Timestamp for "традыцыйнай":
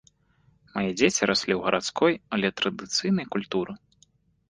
2.63-3.25